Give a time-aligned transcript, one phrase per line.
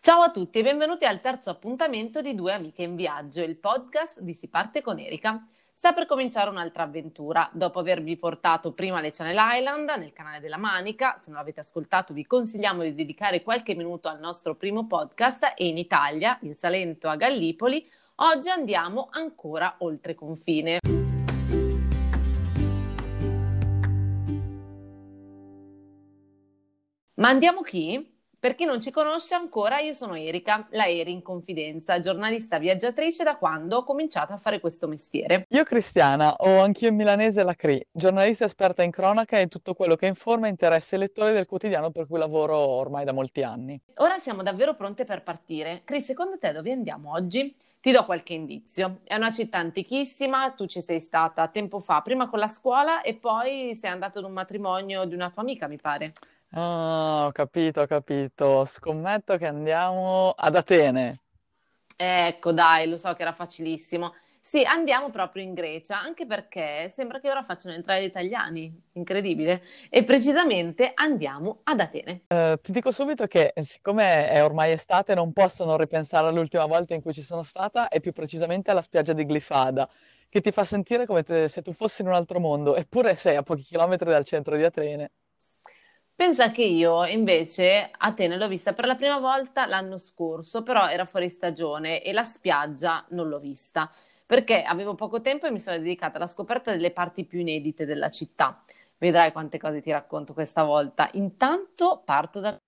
[0.00, 4.20] Ciao a tutti e benvenuti al terzo appuntamento di Due Amiche in Viaggio, il podcast
[4.20, 5.44] di Si parte con Erika.
[5.72, 7.50] Sta per cominciare un'altra avventura.
[7.52, 12.14] Dopo avervi portato prima le Channel Island nel canale della Manica, se non l'avete ascoltato
[12.14, 17.08] vi consigliamo di dedicare qualche minuto al nostro primo podcast e in Italia, in Salento
[17.08, 17.86] a Gallipoli,
[18.16, 20.78] oggi andiamo ancora oltre confine.
[27.14, 28.16] Ma andiamo chi?
[28.40, 33.24] Per chi non ci conosce ancora, io sono Erika, la Eri in confidenza, giornalista viaggiatrice
[33.24, 35.44] da quando ho cominciato a fare questo mestiere.
[35.48, 39.96] Io Cristiana, ho anch'io in milanese la CRI, giornalista esperta in cronaca e tutto quello
[39.96, 43.80] che informa e interessa i lettori del quotidiano per cui lavoro ormai da molti anni.
[43.96, 45.80] Ora siamo davvero pronte per partire.
[45.82, 47.52] Cri, secondo te dove andiamo oggi?
[47.80, 49.00] Ti do qualche indizio.
[49.02, 53.14] È una città antichissima, tu ci sei stata tempo fa, prima con la scuola e
[53.14, 56.12] poi sei andata ad un matrimonio di una tua amica, mi pare.
[56.52, 58.64] Ah, ho capito, ho capito.
[58.66, 61.20] Scommetto che andiamo ad Atene.
[61.96, 64.14] Ecco, dai, lo so che era facilissimo.
[64.40, 69.62] Sì, andiamo proprio in Grecia, anche perché sembra che ora facciano entrare gli italiani, incredibile.
[69.90, 72.22] E precisamente andiamo ad Atene.
[72.28, 76.94] Eh, ti dico subito che siccome è ormai estate, non posso non ripensare all'ultima volta
[76.94, 79.88] in cui ci sono stata e più precisamente alla spiaggia di Glifada,
[80.28, 83.36] che ti fa sentire come te- se tu fossi in un altro mondo, eppure sei
[83.36, 85.10] a pochi chilometri dal centro di Atene.
[86.18, 91.04] Pensa che io invece Atene l'ho vista per la prima volta l'anno scorso, però era
[91.04, 93.88] fuori stagione e la spiaggia non l'ho vista
[94.26, 98.10] perché avevo poco tempo e mi sono dedicata alla scoperta delle parti più inedite della
[98.10, 98.62] città.
[98.98, 101.08] Vedrai quante cose ti racconto questa volta.
[101.12, 102.58] Intanto parto da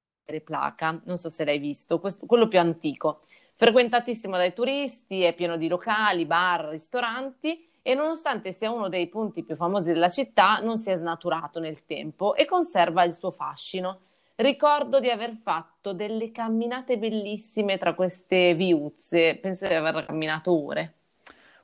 [0.45, 3.20] Placa, non so se l'hai visto, questo- quello più antico,
[3.57, 9.42] frequentatissimo dai turisti, è pieno di locali, bar, ristoranti e nonostante sia uno dei punti
[9.42, 14.00] più famosi della città, non si è snaturato nel tempo e conserva il suo fascino.
[14.36, 20.95] Ricordo di aver fatto delle camminate bellissime tra queste viuzze, penso di aver camminato ore.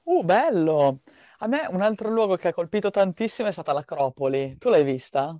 [0.03, 0.99] Uh, bello!
[1.39, 4.57] A me un altro luogo che ha colpito tantissimo è stata l'Acropoli.
[4.59, 5.39] Tu l'hai vista?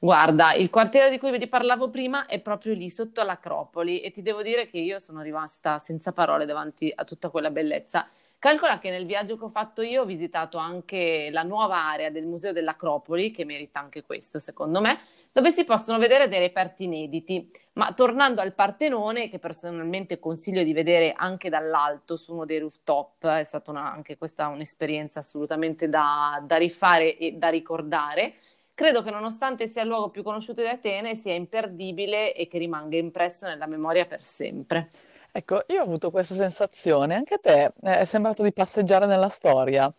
[0.00, 4.22] Guarda, il quartiere di cui vi parlavo prima è proprio lì sotto l'Acropoli e ti
[4.22, 8.08] devo dire che io sono rimasta senza parole davanti a tutta quella bellezza.
[8.40, 12.24] Calcola che nel viaggio che ho fatto io ho visitato anche la nuova area del
[12.24, 15.00] Museo dell'Acropoli, che merita anche questo, secondo me,
[15.32, 17.50] dove si possono vedere dei reperti inediti.
[17.72, 23.26] Ma tornando al Partenone, che personalmente consiglio di vedere anche dall'alto su uno dei rooftop,
[23.26, 28.34] è stata una- anche questa un'esperienza assolutamente da, da rifare e da ricordare.
[28.72, 32.96] Credo che nonostante sia il luogo più conosciuto di Atene, sia imperdibile e che rimanga
[32.96, 34.88] impresso nella memoria per sempre.
[35.32, 39.28] Ecco, io ho avuto questa sensazione, anche a te eh, è sembrato di passeggiare nella
[39.28, 39.92] storia.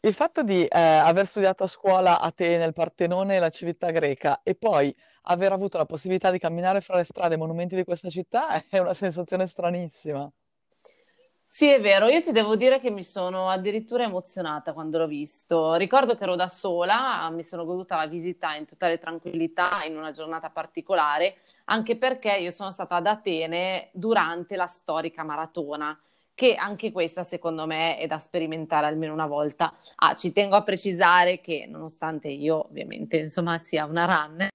[0.00, 4.42] Il fatto di eh, aver studiato a scuola Atene, il Partenone e la civiltà greca
[4.42, 4.94] e poi
[5.24, 8.62] aver avuto la possibilità di camminare fra le strade e i monumenti di questa città
[8.70, 10.30] è una sensazione stranissima.
[11.52, 15.74] Sì, è vero, io ti devo dire che mi sono addirittura emozionata quando l'ho visto.
[15.74, 20.12] Ricordo che ero da sola, mi sono goduta la visita in totale tranquillità in una
[20.12, 25.98] giornata particolare, anche perché io sono stata ad Atene durante la storica maratona,
[26.34, 29.74] che anche questa secondo me è da sperimentare almeno una volta.
[29.96, 34.49] Ah, ci tengo a precisare che nonostante io ovviamente insomma sia una runner,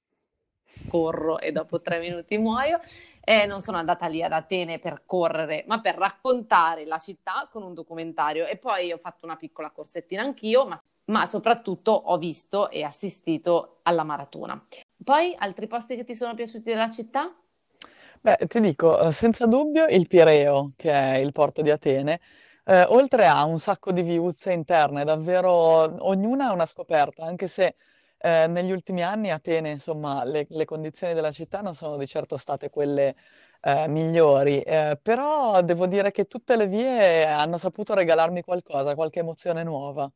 [0.88, 2.80] corro e dopo tre minuti muoio.
[3.24, 7.64] E non sono andata lì ad Atene per correre, ma per raccontare la città con
[7.64, 8.46] un documentario.
[8.46, 13.80] E poi ho fatto una piccola corsettina anch'io, ma, ma soprattutto ho visto e assistito
[13.84, 14.62] alla maratona.
[15.04, 17.34] Poi altri posti che ti sono piaciuti della città?
[18.22, 22.20] Beh, ti dico, eh, senza dubbio il Pireo, che è il porto di Atene,
[22.64, 25.52] eh, oltre a un sacco di viuzze interne, davvero
[26.08, 27.76] ognuna è una scoperta, anche se
[28.26, 32.38] eh, negli ultimi anni Atene, insomma, le, le condizioni della città non sono di certo
[32.38, 33.16] state quelle
[33.62, 39.20] eh, migliori, eh, però devo dire che tutte le vie hanno saputo regalarmi qualcosa, qualche
[39.20, 40.12] emozione nuova.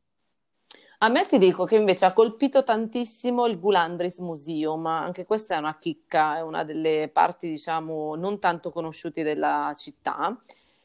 [1.01, 5.57] A me ti dico che invece ha colpito tantissimo il Gulandris Museum, anche questa è
[5.57, 10.37] una chicca, è una delle parti, diciamo, non tanto conosciute della città.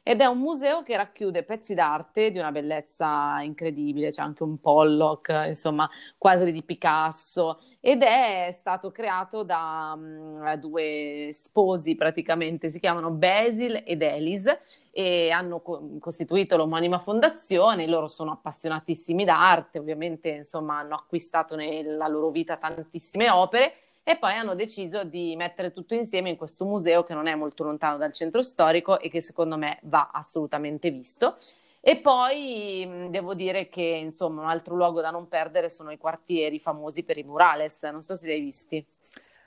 [0.07, 4.59] Ed è un museo che racchiude pezzi d'arte di una bellezza incredibile, c'è anche un
[4.59, 12.81] Pollock, insomma, quadri di Picasso, ed è stato creato da mm, due sposi praticamente, si
[12.81, 14.61] chiamano Basil ed Elise
[14.91, 22.09] e hanno co- costituito l'omonima fondazione, loro sono appassionatissimi d'arte, ovviamente, insomma, hanno acquistato nella
[22.09, 23.73] loro vita tantissime opere
[24.05, 27.65] e poi hanno deciso di mettere tutto insieme in questo museo che non è molto
[27.65, 31.37] lontano dal centro storico e che secondo me va assolutamente visto.
[31.81, 35.99] E poi mh, devo dire che insomma un altro luogo da non perdere sono i
[35.99, 38.87] quartieri famosi per i murales, non so se li hai visti.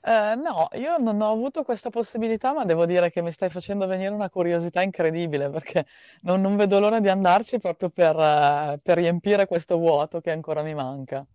[0.01, 3.86] Eh, no, io non ho avuto questa possibilità, ma devo dire che mi stai facendo
[3.88, 5.86] venire una curiosità incredibile perché
[6.21, 10.62] non, non vedo l'ora di andarci proprio per, eh, per riempire questo vuoto che ancora
[10.63, 11.25] mi manca.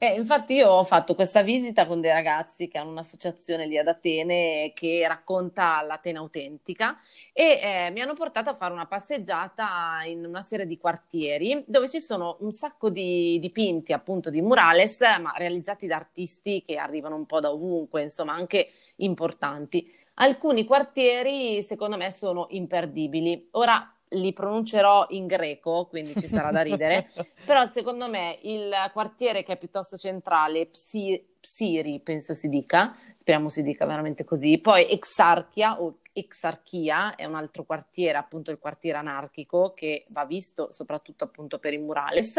[0.00, 3.88] Eh, infatti io ho fatto questa visita con dei ragazzi che hanno un'associazione lì ad
[3.88, 6.96] Atene che racconta l'Atene autentica
[7.32, 11.88] e eh, mi hanno portato a fare una passeggiata in una serie di quartieri dove
[11.88, 17.16] ci sono un sacco di dipinti appunto di murales ma realizzati da artisti che arrivano
[17.16, 19.92] un po' da ovunque, insomma anche importanti.
[20.20, 23.48] Alcuni quartieri secondo me sono imperdibili.
[23.52, 27.08] Ora li pronuncerò in greco, quindi ci sarà da ridere,
[27.44, 33.48] però secondo me il quartiere che è piuttosto centrale, Psi, Psiri, penso si dica, speriamo
[33.48, 38.98] si dica veramente così, poi Exarchia o Exarchia è un altro quartiere, appunto il quartiere
[38.98, 42.34] anarchico, che va visto soprattutto appunto per i murales,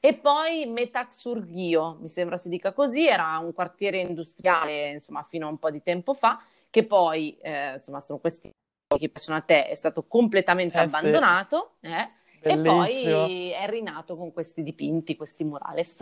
[0.00, 5.50] e poi Metaxurghio, mi sembra si dica così, era un quartiere industriale, insomma, fino a
[5.50, 8.50] un po' di tempo fa, che poi, eh, insomma, sono questi
[8.98, 12.08] che piacciono a te è stato completamente Eh sì, abbandonato eh,
[12.42, 15.96] e poi è rinato con questi dipinti, questi murales.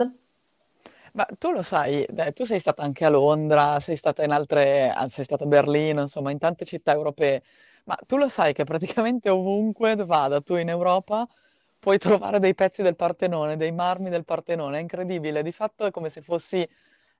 [1.13, 4.89] Ma tu lo sai, dai, tu sei stata anche a Londra, sei stata in altre,
[4.91, 7.41] ah, sei stata a Berlino, insomma, in tante città europee,
[7.85, 11.27] ma tu lo sai che praticamente ovunque vada tu in Europa
[11.79, 15.91] puoi trovare dei pezzi del Partenone, dei marmi del Partenone, è incredibile, di fatto è
[15.91, 16.67] come se fossi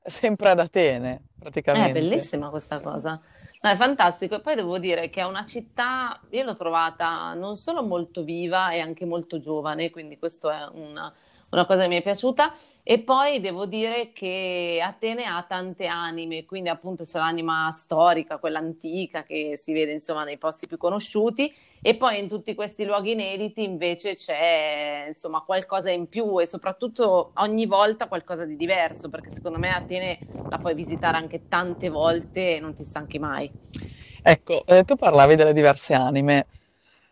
[0.03, 1.23] sempre ad Atene,
[1.69, 1.89] È praticamente.
[1.89, 3.21] bellissima questa cosa.
[3.61, 4.35] No, è fantastico.
[4.35, 8.71] E poi devo dire che è una città, io l'ho trovata non solo molto viva
[8.71, 11.13] e anche molto giovane, quindi questo è una,
[11.51, 12.53] una cosa che mi è piaciuta.
[12.83, 18.59] E poi devo dire che Atene ha tante anime, quindi appunto c'è l'anima storica, quella
[18.59, 21.53] antica che si vede insomma nei posti più conosciuti.
[21.81, 27.31] E poi in tutti questi luoghi inediti invece c'è insomma qualcosa in più e soprattutto
[27.35, 32.55] ogni volta qualcosa di diverso, perché secondo me Atene la puoi visitare anche tante volte
[32.55, 33.51] e non ti stanchi mai.
[34.21, 36.47] Ecco, eh, tu parlavi delle diverse anime,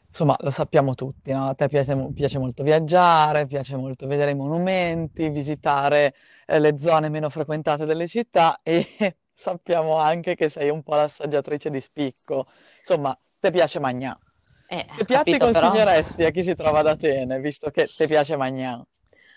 [0.07, 1.47] insomma, lo sappiamo tutti, no?
[1.47, 6.13] A te piace, piace molto viaggiare, piace molto vedere i monumenti, visitare
[6.45, 8.85] eh, le zone meno frequentate delle città e
[9.33, 12.47] sappiamo anche che sei un po' l'assaggiatrice di spicco.
[12.79, 14.19] Insomma, ti piace mangiare.
[14.69, 15.71] Eh, Che piatti capito però.
[15.71, 18.83] consiglieresti a chi si trova ad Atene, visto che ti piace mangiare?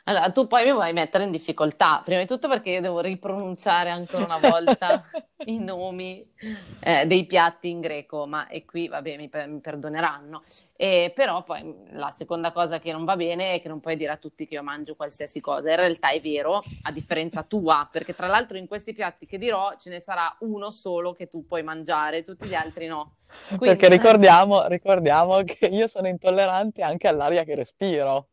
[0.04, 3.90] Allora, tu poi mi vuoi mettere in difficoltà, prima di tutto perché io devo ripronunciare
[3.90, 5.02] ancora una volta
[5.44, 6.26] i nomi
[6.80, 10.42] eh, dei piatti in greco, ma e qui, vabbè, mi, per- mi perdoneranno.
[10.76, 14.12] E, però poi la seconda cosa che non va bene è che non puoi dire
[14.12, 15.70] a tutti che io mangio qualsiasi cosa.
[15.70, 19.76] In realtà è vero, a differenza tua, perché tra l'altro in questi piatti che dirò
[19.76, 23.12] ce ne sarà uno solo che tu puoi mangiare, tutti gli altri no.
[23.48, 28.28] Perché Quindi ricordiamo, ricordiamo che io sono intollerante anche all'aria che respiro.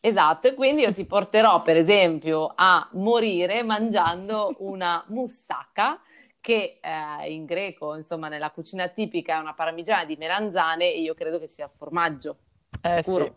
[0.00, 6.00] Esatto, e quindi io ti porterò per esempio a morire mangiando una moussaka
[6.40, 11.14] che eh, in greco, insomma, nella cucina tipica è una parmigiana di melanzane e io
[11.14, 12.36] credo che sia formaggio,
[12.80, 13.36] Eh sì, sicuro.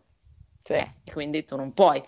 [0.63, 0.74] sì.
[0.74, 2.02] Eh, e quindi tu non puoi.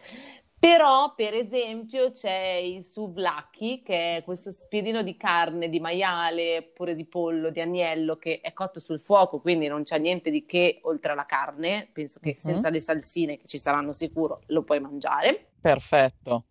[0.68, 6.96] Però, per esempio, c'è il souvlaki, che è questo spiedino di carne, di maiale, oppure
[6.96, 10.80] di pollo, di agnello, che è cotto sul fuoco, quindi non c'è niente di che
[10.84, 11.90] oltre alla carne.
[11.92, 12.38] Penso che Mhm.
[12.38, 15.48] senza le salsine, che ci saranno sicuro, lo puoi mangiare.
[15.60, 16.46] Perfetto.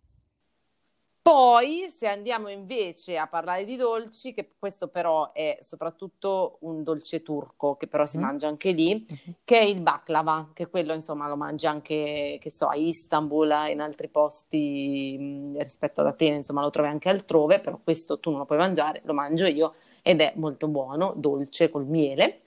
[1.25, 7.21] Poi, se andiamo invece a parlare di dolci, che questo però è soprattutto un dolce
[7.23, 8.21] turco, che però si Mm?
[8.21, 9.35] mangia anche lì, Mhm.
[9.45, 13.79] che è il baklava, che quello insomma lo mangi anche, che so, a Istanbul, in
[13.79, 18.39] altri posti mh, rispetto ad Atene, insomma lo trovi anche altrove, però questo tu non
[18.39, 22.41] lo puoi mangiare, lo mangio io ed è molto buono, dolce col miele.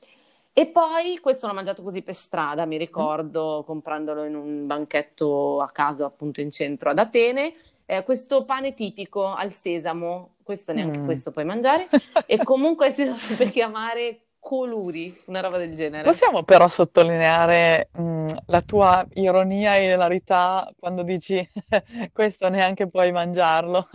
[0.52, 2.78] E poi questo l'ho mangiato così per strada, mi Mm?
[2.78, 7.54] ricordo comprandolo in un banchetto a casa appunto in centro ad Atene.
[7.88, 11.04] Eh, questo pane tipico al sesamo, questo neanche Mm.
[11.04, 11.88] questo puoi mangiare,
[12.26, 16.02] e comunque si dovrebbe chiamare coluri, una roba del genere.
[16.04, 21.48] Possiamo però sottolineare, mm, la tua ironia e hilarità quando dici
[22.12, 23.88] questo neanche puoi mangiarlo,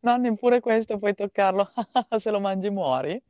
[0.00, 1.70] no, neppure questo puoi toccarlo,
[2.16, 3.22] se lo mangi muori.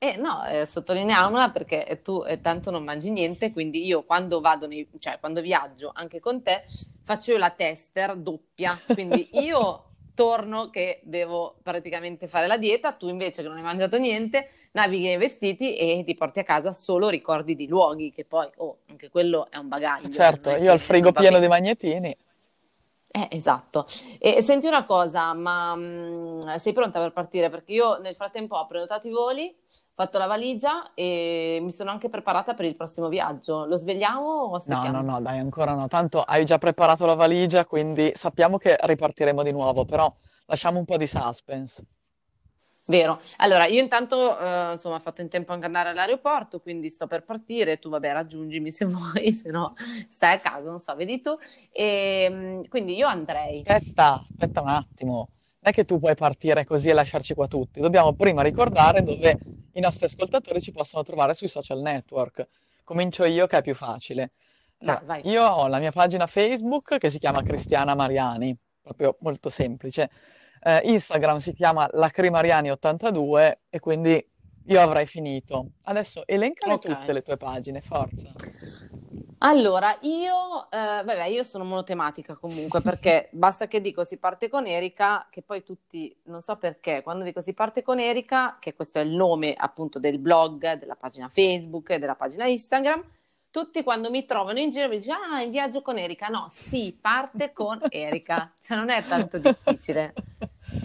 [0.00, 4.68] Eh, no, eh, sottolineiamola perché tu eh, tanto non mangi niente, quindi io quando vado
[4.68, 6.64] nei, cioè quando viaggio anche con te
[7.02, 13.08] faccio io la tester doppia, quindi io torno che devo praticamente fare la dieta, tu
[13.08, 17.08] invece che non hai mangiato niente, navighi nei vestiti e ti porti a casa solo
[17.08, 20.80] ricordi di luoghi, che poi, oh, anche quello è un bagaglio, Certo, io ho il
[20.80, 22.16] frigo pieno di magnetini.
[23.10, 23.86] Eh, esatto.
[24.18, 27.48] E senti una cosa, ma mh, sei pronta per partire?
[27.48, 29.56] Perché io nel frattempo ho prenotato i voli,
[29.98, 33.64] fatto la valigia e mi sono anche preparata per il prossimo viaggio.
[33.66, 35.02] Lo svegliamo o No, no, aspettiamo?
[35.02, 35.88] no, dai, ancora no.
[35.88, 40.14] Tanto hai già preparato la valigia, quindi sappiamo che ripartiremo di nuovo, però
[40.46, 41.82] lasciamo un po' di suspense.
[42.86, 43.18] Vero.
[43.38, 47.24] Allora, io intanto, eh, insomma, ho fatto in tempo anche andare all'aeroporto, quindi sto per
[47.24, 47.80] partire.
[47.80, 49.72] Tu, vabbè, raggiungimi se vuoi, se no
[50.08, 51.36] stai a casa, non so, vedi tu.
[51.72, 53.62] E, mm, quindi io andrei.
[53.66, 55.28] Aspetta, aspetta un attimo.
[55.60, 57.80] Non è che tu puoi partire così e lasciarci qua tutti.
[57.80, 59.36] Dobbiamo prima ricordare dove
[59.72, 62.46] i nostri ascoltatori ci possono trovare sui social network.
[62.84, 64.30] Comincio io che è più facile.
[64.78, 65.28] Allora, vai.
[65.28, 70.08] io ho la mia pagina Facebook che si chiama Cristiana Mariani, proprio molto semplice.
[70.62, 74.24] Eh, Instagram si chiama Lacrimariani82 e quindi
[74.66, 75.70] io avrei finito.
[75.82, 76.86] Adesso elencale Ok.
[76.86, 78.32] tutte le tue pagine, forza.
[79.40, 84.66] Allora, io, eh, vabbè, io sono monotematica comunque perché basta che dico si parte con
[84.66, 88.98] Erika, che poi tutti, non so perché, quando dico si parte con Erika, che questo
[88.98, 93.04] è il nome appunto del blog, della pagina Facebook della pagina Instagram,
[93.50, 96.26] tutti quando mi trovano in giro mi dicono, ah, in viaggio con Erika.
[96.28, 100.14] No, si parte con Erika, cioè non è tanto difficile.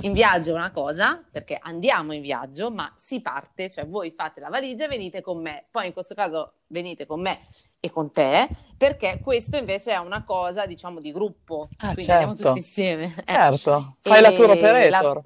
[0.02, 4.40] In viaggio è una cosa, perché andiamo in viaggio, ma si parte, cioè voi fate
[4.40, 5.66] la valigia e venite con me.
[5.70, 7.48] Poi in questo caso venite con me
[7.80, 8.48] e con te,
[8.78, 13.14] perché questo invece è una cosa, diciamo, di gruppo, Ah, quindi andiamo tutti certo, insieme.
[13.26, 13.34] Eh.
[13.34, 13.98] certo.
[14.00, 15.24] Fai la tour E la- operator.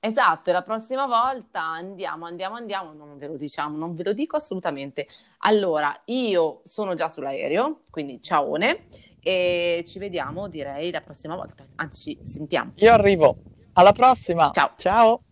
[0.00, 4.12] Esatto, e la prossima volta andiamo, andiamo, andiamo, non ve lo diciamo, non ve lo
[4.12, 5.06] dico assolutamente.
[5.38, 8.88] Allora, io sono già sull'aereo, quindi ciaone,
[9.20, 12.72] e ci vediamo, direi, la prossima volta, anzi ci sentiamo.
[12.76, 13.36] Io arrivo.
[13.74, 14.50] Alla prossima.
[14.52, 14.72] Ciao.
[14.76, 15.22] Ciao.